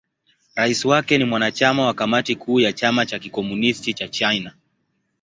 Rais 0.55 0.85
wake 0.85 1.17
ni 1.17 1.25
mwanachama 1.25 1.85
wa 1.87 1.93
Kamati 1.93 2.35
Kuu 2.35 2.59
ya 2.59 2.73
Chama 2.73 3.05
cha 3.05 3.19
Kikomunisti 3.19 3.93
cha 3.93 4.07
China. 4.07 4.53